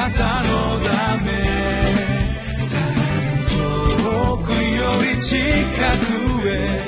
[0.00, 1.30] なたのため
[3.50, 6.80] 遠くより近くへ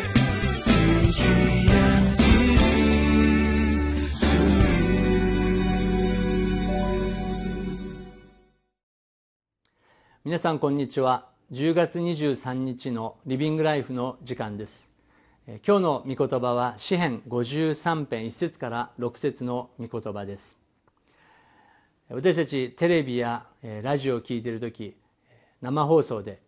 [10.24, 11.26] 皆さんこんにちは。
[11.52, 14.90] 10月23日のリビングライフの時間です。
[15.46, 20.61] 今日の御言葉は詩編53編1節から6節の御言葉です。
[22.14, 23.46] 私たちテレビや
[23.82, 24.94] ラジオを聴いている時
[25.62, 26.42] 生放送で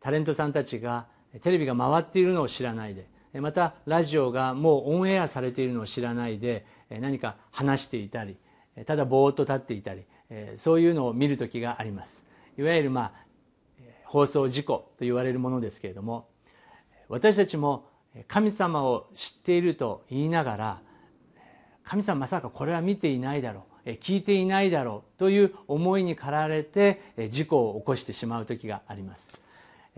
[0.00, 1.06] タレントさんたちが
[1.40, 3.06] テレビが回っているのを知らないで
[3.40, 8.36] またラジオがもうオンエアされているのを知らないで何か話していたり
[8.84, 10.04] ただぼーっと立っていたり
[10.56, 12.26] そういうのを見る時があります。
[12.58, 13.12] いわゆるまあ
[14.04, 16.28] 放送事故と言われるものですけれども
[17.08, 17.88] 私たちも
[18.28, 20.80] 神様を知っていると言いながら
[21.84, 23.73] 神様まさかこれは見ていないだろう。
[23.84, 29.30] 聞いていないだろうという思いに駆られて事故を起こしてしまう時があります。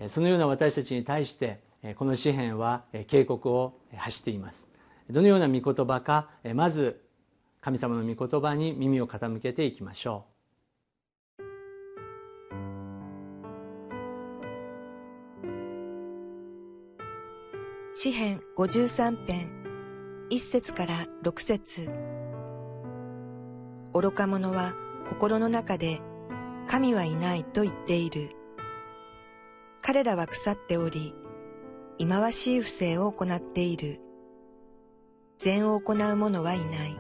[0.09, 1.61] そのような私たちに対して
[1.97, 4.71] この詩篇は警告を発しています。
[5.09, 7.01] どのような御言葉かまず
[7.61, 10.33] 神様の御言葉に耳を傾けていきましょう。
[17.99, 19.51] 詩編53編
[20.31, 22.16] 1節から6節。
[23.99, 24.75] 愚か者は
[25.09, 26.03] 心の中で
[26.69, 28.37] 神はいないと言っている。
[29.81, 31.15] 彼らは腐っており、
[31.97, 34.01] 忌まわしい不正を行っている。
[35.39, 36.97] 善を行う者はいない。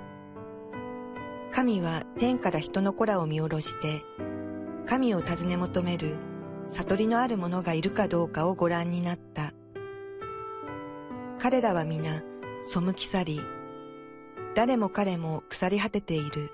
[1.52, 4.02] 神は天から人の子らを見下ろして、
[4.86, 6.16] 神を尋ね求める
[6.68, 9.52] 悟りのある者がいるかどうかをご覧になった。
[11.38, 12.22] 彼らは皆
[12.62, 13.40] 背き去り、
[14.54, 16.50] 誰も彼も腐り果てている。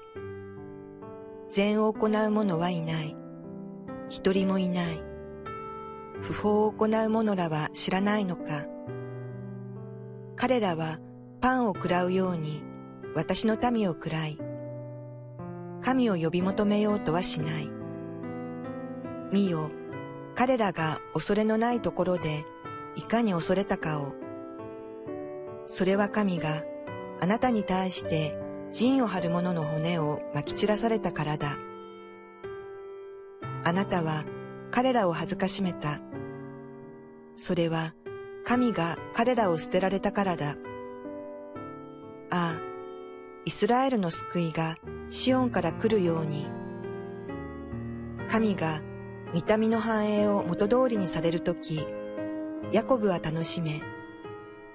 [1.54, 3.14] 善を行う者はいない。
[4.08, 5.02] 一人もいない。
[6.22, 8.64] 不法を行う者らは知らないのか。
[10.34, 10.98] 彼らは
[11.42, 12.62] パンを喰らうように
[13.14, 14.38] 私の民を喰らい、
[15.82, 17.68] 神を呼び求めようとはしない。
[19.30, 19.70] 見よ、
[20.34, 22.46] 彼らが恐れのないところで
[22.96, 24.14] いかに恐れたかを
[25.66, 26.62] それは神が
[27.20, 28.38] あなたに対して
[28.72, 31.58] 陣を張る者の骨をまき散らされたからだ。
[33.64, 34.24] あなたは
[34.70, 36.00] 彼らを恥ずかしめた。
[37.36, 37.94] それは
[38.44, 40.56] 神が彼らを捨てられたからだ。
[42.30, 42.60] ああ、
[43.44, 44.78] イスラエルの救いが
[45.10, 46.46] シオンから来るように。
[48.30, 48.80] 神が
[49.34, 51.86] 見た目の繁栄を元通りにされるとき、
[52.72, 53.82] ヤコブは楽しめ、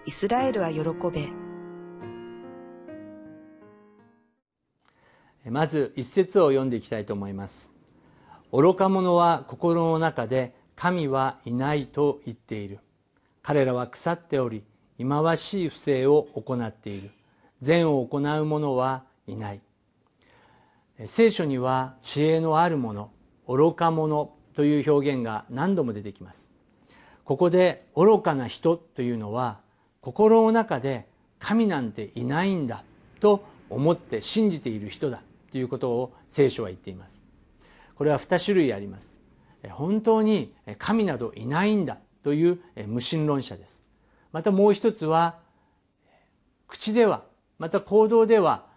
[0.06, 0.82] イスラエルは喜
[1.12, 1.47] べ。
[5.50, 7.74] まず一節を読んでいきたいと思います。
[8.52, 12.80] 愚か者は心の中で神はいないと言っている。
[13.42, 14.64] 彼らは腐っており
[14.98, 17.12] 忌まわしい不正を行っている。
[17.62, 19.62] 善を行う者はいない。
[21.06, 23.12] 聖書には知恵のある者
[23.48, 26.52] 愚か者という表現が何度も出てきます。
[27.24, 29.60] ここで愚かな人というのは
[30.02, 31.08] 心の中で
[31.40, 32.84] 神なんていないんだ
[33.20, 35.22] と思って信じている人だ。
[35.52, 37.26] ということを聖書は言っています。
[37.96, 39.20] これは2種類あります。
[39.72, 43.84] 本当に神などいないんだという無神論者です。
[44.32, 45.40] またもう一つは
[46.68, 47.24] 口では
[47.58, 48.68] また行動では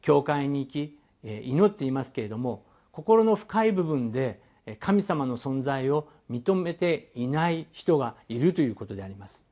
[0.00, 4.40] 教会に行き祈っていますけれども心の深い部分で
[4.78, 9.47] 神様の存在を認めていない人がいるということであります。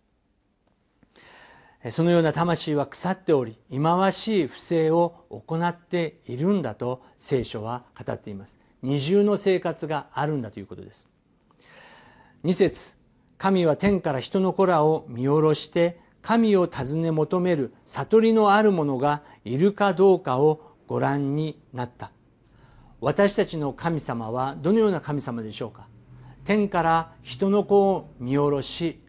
[1.90, 8.58] そのような魂は腐っており忌まわしい不正を行っているんだと聖書は語っています。
[8.82, 11.08] 二重の生活があるんだということです。
[12.42, 12.96] 二節
[13.38, 22.10] 神は天から人の子らを見下ろして神を尋ね求める悟りのある者がいるかどうかをご覧になった。
[23.00, 25.86] 私たちの神様はどのような神様でしょうか。
[26.44, 29.00] 天から人の子を見下ろし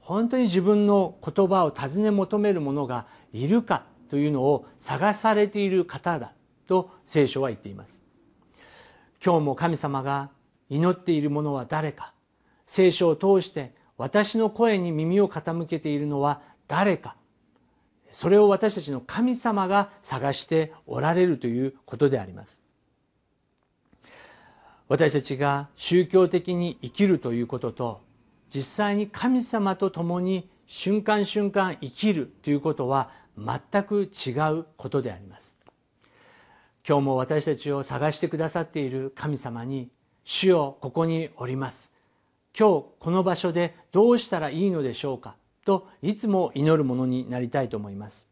[0.00, 6.32] 本当に自分の言葉を尋ね求める者がいるかというのを探されている方だ
[6.66, 8.02] と聖書は言っています。
[9.24, 10.30] 今日も神様が
[10.68, 12.12] 祈っている者は誰か。
[12.66, 17.16] 聖書を通して私の声に耳を傾けているのは誰か。
[18.12, 22.60] それを私たちの神様が探しておられるということであります。
[24.88, 28.00] 私たちが宗教的に生きるということと
[28.54, 35.56] 実際に神様と共に瞬間瞬間生きるということは全く違うことであります。
[36.86, 39.90] 今日も私たちを探してくださっている神様に
[40.24, 41.94] 主よここにおります。
[42.58, 48.28] 今日この場所でどうしたらいいのでしょうかといつも祈るものになりたいと思います。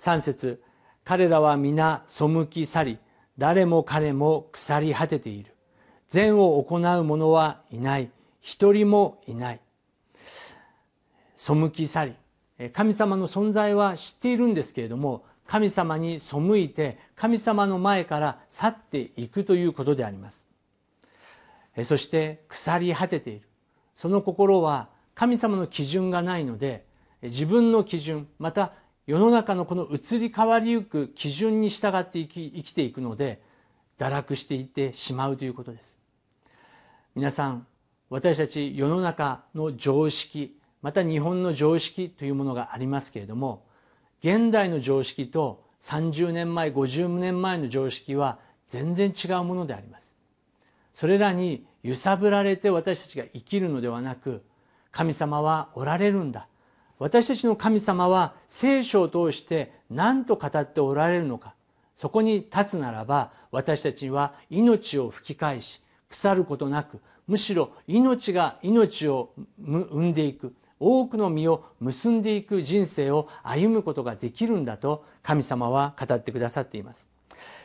[0.00, 0.62] 3節
[1.04, 2.98] 彼らは皆背き去り
[3.36, 5.54] 誰も彼も腐り果てている。
[6.08, 8.10] 善を行う者はいない。
[8.40, 9.60] 一人もいない。
[11.36, 12.14] 背き去り。
[12.72, 20.48] 神様の存在は知っているんですけれども神様に背いて神様の前から去っていくということであります。
[21.84, 23.48] そして腐り果てている。
[23.96, 26.84] その心は神様の基準がないので
[27.22, 28.72] 自分の基準また
[29.06, 33.40] 世の中のこの移り変わりゆく基準に従って生き生きていくので
[33.98, 35.98] 堕落していってしまうということです。
[37.14, 37.66] 皆さん
[38.10, 43.66] 私たち世の中の常識また日本の常識というものがありますけれども
[44.22, 48.38] 現代の常識と30年前50年前の常識は
[48.68, 50.14] 全然違うものであります。
[50.94, 54.42] それらに揺さぶられて私たちが生きるのではなく
[54.90, 56.48] 神様はおられるんだ。
[56.98, 61.54] 私たちの神様は聖書を通して何と語っておられるのか。
[61.96, 77.08] そこに立つならば私たちは命を吹き返し腐ることなくむしろ命が命を生んでいく多くの実を結んでいく人生を歩むことができるんだと神様は語ってくださっています。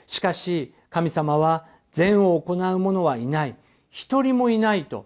[0.05, 3.55] しかし神様は善を行う者はいない。
[3.89, 5.05] 一人もいないと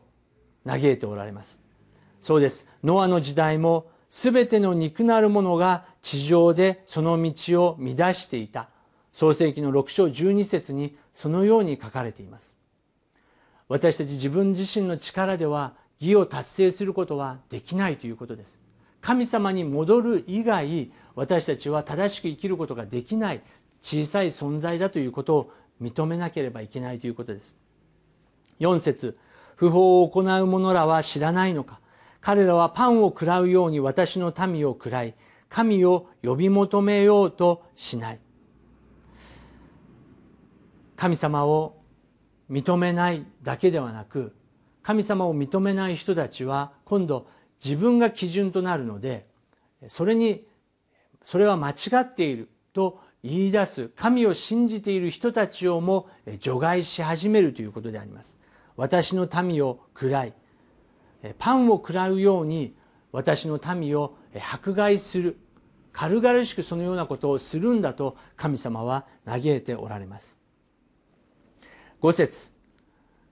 [0.66, 1.62] 嘆いておられます。
[2.22, 2.68] そうです。
[2.84, 8.70] ノアの時代も全ての肉なるものが地上でその道を乱していた。
[9.14, 12.57] 創世紀の6章12節にそのように書かれています。
[13.70, 18.62] 私たち自分自身の力では義を達成することはできないということです。
[19.02, 23.42] 神様に戻る以外私たちは正しく生きることができない
[23.82, 27.58] 小さい存在だということを認めなければいけないということです。
[28.60, 29.18] 4節
[29.56, 31.80] 不法を行う者らは知らないのか。
[32.22, 35.14] 彼らはパンを食らうように私の民を食らい
[35.50, 38.20] 神を呼び求めようとしない。
[40.96, 41.77] 神様を
[42.50, 44.36] 認めないだけではなく
[44.84, 47.28] 神様を認めない人たちは今度
[47.64, 49.28] 自分が基準となるので
[49.88, 50.46] それに
[51.24, 56.08] それは間違っていると言い出す神を信じている人たちをも
[56.40, 58.40] 除外し始めるということであります。
[58.78, 60.34] 私の民を喰らい
[61.38, 62.76] パンを食らうように
[63.12, 64.16] 私の民を
[64.52, 65.38] 迫害する
[65.92, 70.38] 軽々しくそのようなことをするんだと神様は嘆いておられます。
[72.02, 72.52] 5節。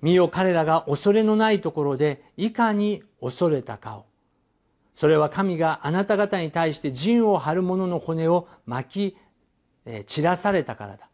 [0.02, 4.06] 身を彼らが恐れのないところでいかに恐れたかを。
[4.94, 9.18] それは神があなた方に対して陣を張る者の骨を巻き
[10.06, 11.10] 散らされたからだ。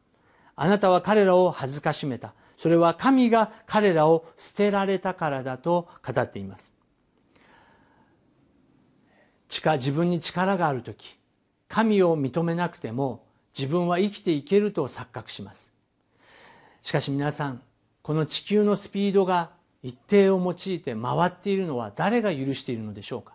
[0.55, 2.33] あなたは彼らを恥ずかしめた。
[2.57, 6.73] それは神が彼らを捨てられたからだと語っています。
[9.49, 11.17] 自分に力がある時
[11.67, 13.25] 神を認めなくても
[13.57, 15.70] 自分は生きていけると錯覚します。
[16.83, 17.61] しかし皆さん
[18.01, 19.51] この地球のスピードが
[19.83, 23.33] 一定を用いて回っているのは誰が許しているのでしょうか？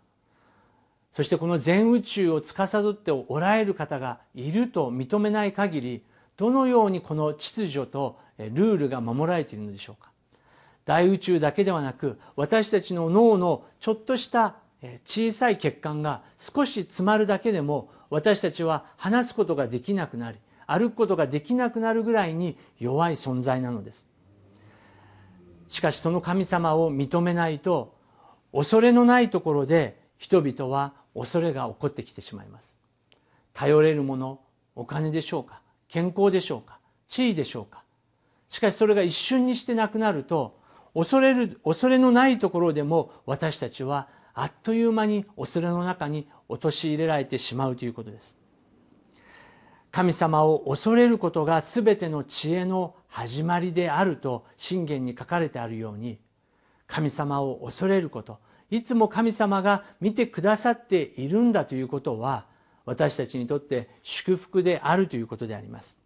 [1.15, 6.03] そしてこの全宇宙を司っておられる方がいると認めない限り
[6.37, 10.11] どのようにこの秩序とルールが守られているのでしょうか？
[10.85, 14.57] 大宇宙だけではなく私たちの脳のちょっとした
[15.05, 24.07] 小さい血管が少し詰まるだけでも私たちは話すことができなくなり歩くことができなくなるぐらいに弱い存在なのです。
[25.69, 27.95] しかしその神様を認めないと
[28.53, 32.77] 恐れのないところで人々は恐れが起こってきてしまいます。
[33.53, 34.41] 頼れるもの
[34.75, 37.83] お金でしょうか健康でしょうか地位でしょうか。
[38.49, 40.59] しかしそれが一瞬にしてなくなると
[40.95, 48.37] 恐れる恐れのないところでも私たちはあっという間に恐れの中に陥れられてしまうということです。
[49.91, 56.19] 神様を恐れることが全ての知恵の始まりであると信玄に書かれてあるように
[56.87, 58.39] 神様を恐れること
[58.71, 62.47] いつも神様が見てくださっているんだということは
[62.85, 65.99] 私たちにとって祝福であるということであります。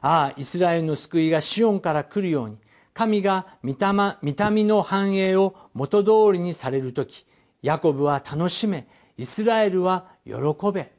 [0.00, 2.58] ああイスラエルの救いがシオンから来るように
[2.94, 7.26] 神が御霊の繁栄を元通りにされる時
[7.62, 8.86] ヤコブは楽しめ
[9.16, 10.34] イスラエルは喜
[10.72, 10.97] べ。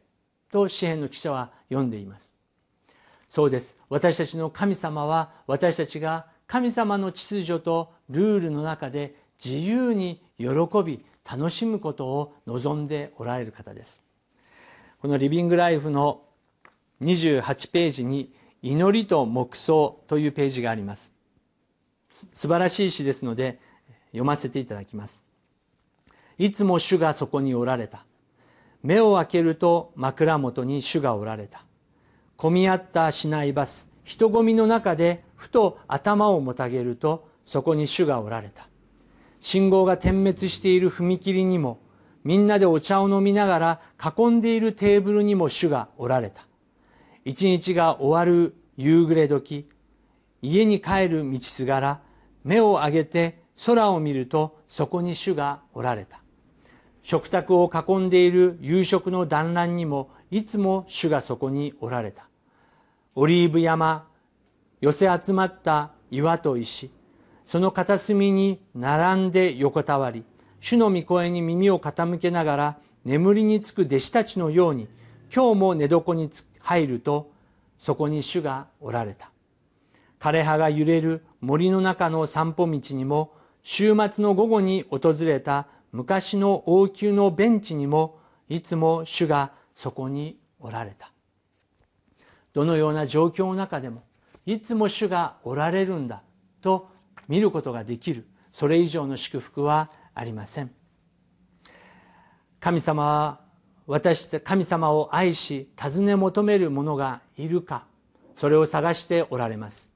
[0.51, 2.35] と詩篇の記者は読んでいます。
[3.29, 3.77] そうです。
[3.89, 10.47] 私たちの神様は私たちが神様の秩序とルールの中で自由に喜
[10.83, 14.01] び楽しむことを望んでおられる方です。
[15.01, 16.21] このリビングライフの
[17.01, 21.13] 28ページに祈りと黙想というページがあります。
[22.11, 23.59] す素晴らしい詩ですので
[24.07, 25.23] 読ませていただきます。
[26.39, 28.05] いつも主がそこにおられた。
[28.81, 31.65] 目を開けると枕元に主がおられた。
[32.37, 38.67] 混み合った市内バス人混みの中でふと頭をもたげるとそこに主がおられた。
[39.41, 41.79] 信号が点滅している踏切にも
[42.23, 43.81] みんなでお茶を飲みながら
[44.17, 46.45] 囲んでいるテーブルにも主がおられた。
[47.25, 49.69] 一日が終わる夕暮れ時
[50.41, 52.01] 家に帰る道すがら
[52.43, 56.21] 目を上げて空を見るとそこに主がおられた。
[57.09, 62.27] 食卓を囲んでいる夕食の団らんにもいつも主がそこにおられた。
[63.15, 64.05] オリーブ山
[64.79, 66.91] 寄せ集まった岩と石
[67.45, 70.23] その片隅に並んで横たわり
[70.59, 74.87] 主の御声に耳を傾けながら眠りにつく弟子たちのように
[75.33, 77.31] 今日も寝床に入ると
[77.79, 79.31] そこに主がおられた。
[80.19, 91.11] 枯葉が揺れる森の中の散歩道にも週末の午後に訪れた昔の王宮のベンチにもいつも主がそこにおられた。
[92.53, 94.03] どのような状況の中でも
[94.45, 96.23] いつも主がおられるんだ
[96.61, 96.89] と
[97.27, 98.27] 見ることができる。
[98.51, 100.71] それ以上の祝福はありません。
[102.59, 103.39] 神様は
[103.87, 107.85] 私神様を愛し尋ね求める者がいるか
[108.35, 109.91] それを探しておられます。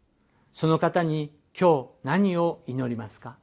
[0.53, 3.37] その方に今日何を祈りますか？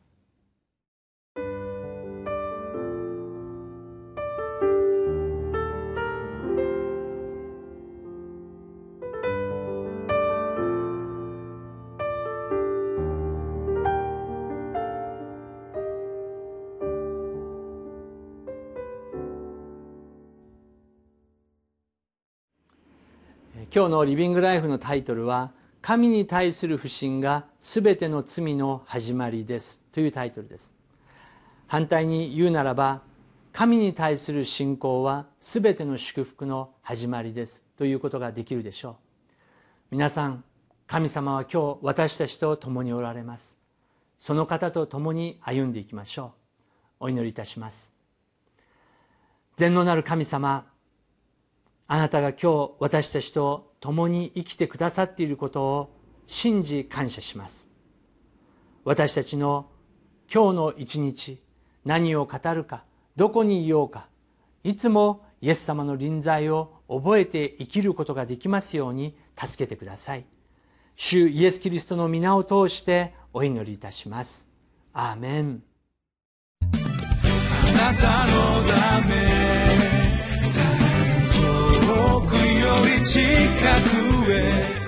[23.73, 29.81] 今日のリビングライフのタイトルは神に対する不信がすべての罪の始まりです。
[29.93, 30.75] というタイトルです。
[31.69, 33.03] 反対に言うならば
[33.53, 37.65] 神に対する信仰はすべての祝福の始まりです。
[37.79, 38.95] ということができるでしょう。
[39.93, 40.43] 皆さん
[40.89, 43.57] 神様は今日私たちと共におられます。
[44.19, 46.33] その方と共に歩んでいきましょ
[47.01, 47.05] う。
[47.05, 47.95] お祈りいたします。
[49.55, 50.67] 全能なる神様
[51.93, 55.97] あなたが今日私たちと共に生きてくださっていることを
[56.29, 57.69] 信じ感謝します。
[58.85, 59.67] 私たちの
[60.33, 61.43] 今日の一日
[61.85, 62.85] 何を語るか
[63.17, 64.07] どこにいようか
[64.63, 70.25] いつもイエス様の臨在を覚えて生きることができますように助けてください。
[70.95, 74.49] 主イエス・キリストの皆を通してお祈りいたします。
[74.93, 75.65] アーメン。
[76.63, 79.90] あなたのため。
[82.81, 83.21] 遠くより近
[84.25, 84.81] くへ